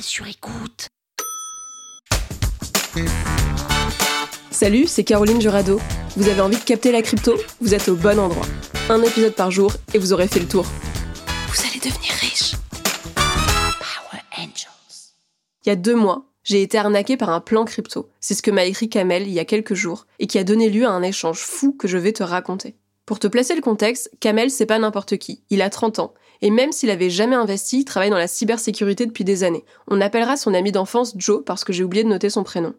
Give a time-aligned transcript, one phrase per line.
[0.00, 0.88] Sur écoute.
[4.50, 5.80] Salut, c'est Caroline Jurado.
[6.16, 7.34] Vous avez envie de capter la crypto?
[7.60, 8.46] Vous êtes au bon endroit.
[8.88, 10.64] Un épisode par jour et vous aurez fait le tour.
[11.48, 12.54] Vous allez devenir riche.
[13.14, 15.14] Power Angels.
[15.64, 18.08] Il y a deux mois, j'ai été arnaqué par un plan crypto.
[18.20, 20.70] C'est ce que m'a écrit Kamel il y a quelques jours et qui a donné
[20.70, 22.76] lieu à un échange fou que je vais te raconter.
[23.06, 25.40] Pour te placer le contexte, Kamel, c'est pas n'importe qui.
[25.48, 26.12] Il a 30 ans.
[26.42, 29.64] Et même s'il avait jamais investi, il travaille dans la cybersécurité depuis des années.
[29.86, 32.74] On appellera son ami d'enfance Joe parce que j'ai oublié de noter son prénom.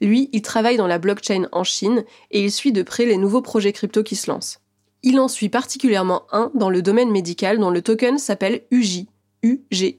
[0.00, 3.42] Lui, il travaille dans la blockchain en Chine et il suit de près les nouveaux
[3.42, 4.60] projets crypto qui se lancent.
[5.02, 9.06] Il en suit particulièrement un dans le domaine médical dont le token s'appelle UJ,
[9.42, 9.96] UGY.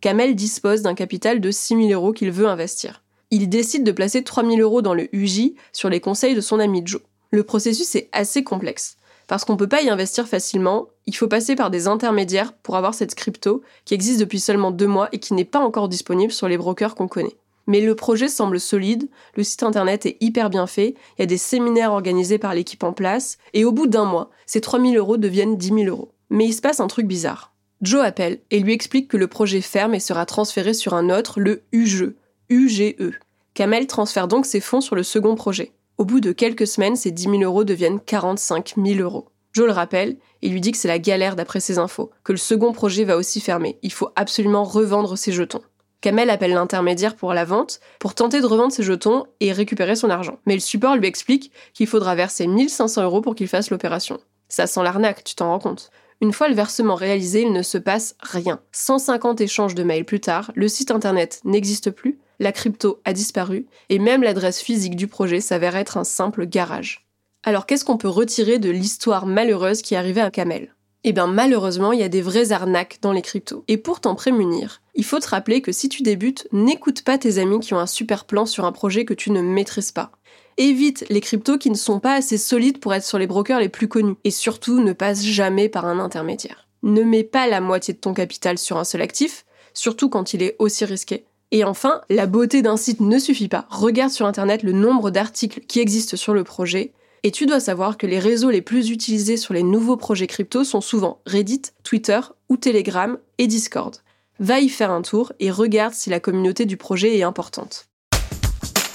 [0.00, 3.02] Kamel dispose d'un capital de 6 000 euros qu'il veut investir.
[3.32, 6.60] Il décide de placer 3 000 euros dans le UJ sur les conseils de son
[6.60, 7.02] ami Joe.
[7.32, 8.96] Le processus est assez complexe
[9.30, 12.74] parce qu'on ne peut pas y investir facilement, il faut passer par des intermédiaires pour
[12.74, 16.32] avoir cette crypto qui existe depuis seulement deux mois et qui n'est pas encore disponible
[16.32, 17.36] sur les brokers qu'on connaît.
[17.68, 21.26] Mais le projet semble solide, le site internet est hyper bien fait, il y a
[21.26, 25.16] des séminaires organisés par l'équipe en place, et au bout d'un mois, ces 3000 euros
[25.16, 26.10] deviennent 10 000 euros.
[26.28, 27.54] Mais il se passe un truc bizarre.
[27.82, 31.38] Joe appelle et lui explique que le projet ferme et sera transféré sur un autre,
[31.38, 32.14] le UGE.
[32.48, 33.20] UGE.
[33.54, 35.70] Kamel transfère donc ses fonds sur le second projet.
[36.00, 39.28] Au bout de quelques semaines, ces 10 000 euros deviennent 45 000 euros.
[39.52, 42.38] Joe le rappelle et lui dit que c'est la galère d'après ses infos, que le
[42.38, 43.78] second projet va aussi fermer.
[43.82, 45.60] Il faut absolument revendre ses jetons.
[46.00, 50.08] Kamel appelle l'intermédiaire pour la vente, pour tenter de revendre ses jetons et récupérer son
[50.08, 50.38] argent.
[50.46, 54.20] Mais le support lui explique qu'il faudra verser 1500 euros pour qu'il fasse l'opération.
[54.48, 55.90] Ça sent l'arnaque, tu t'en rends compte.
[56.22, 58.62] Une fois le versement réalisé, il ne se passe rien.
[58.72, 63.66] 150 échanges de mails plus tard, le site internet n'existe plus, la crypto a disparu,
[63.90, 67.06] et même l'adresse physique du projet s'avère être un simple garage.
[67.44, 70.74] Alors qu'est-ce qu'on peut retirer de l'histoire malheureuse qui est arrivée à Kamel?
[71.04, 73.64] Eh bien malheureusement, il y a des vraies arnaques dans les cryptos.
[73.68, 77.38] Et pour t'en prémunir, il faut te rappeler que si tu débutes, n'écoute pas tes
[77.38, 80.10] amis qui ont un super plan sur un projet que tu ne maîtrises pas.
[80.58, 83.70] Évite les cryptos qui ne sont pas assez solides pour être sur les brokers les
[83.70, 84.16] plus connus.
[84.24, 86.66] Et surtout, ne passe jamais par un intermédiaire.
[86.82, 90.42] Ne mets pas la moitié de ton capital sur un seul actif, surtout quand il
[90.42, 91.24] est aussi risqué.
[91.52, 93.66] Et enfin, la beauté d'un site ne suffit pas.
[93.70, 96.92] Regarde sur Internet le nombre d'articles qui existent sur le projet.
[97.22, 100.62] Et tu dois savoir que les réseaux les plus utilisés sur les nouveaux projets crypto
[100.64, 103.96] sont souvent Reddit, Twitter ou Telegram et Discord.
[104.38, 107.88] Va y faire un tour et regarde si la communauté du projet est importante.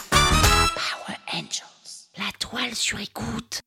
[0.10, 2.10] Power Angels.
[2.18, 3.62] La toile sur écoute.